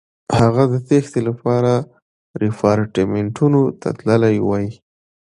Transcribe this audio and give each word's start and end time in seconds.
هغه 0.39 0.63
د 0.71 0.75
تېښتې 0.87 1.21
لپاره 1.27 1.73
ریپارټیمنټو 2.43 3.61
ته 3.81 3.89
تللی 3.99 4.37
وای. 4.47 4.67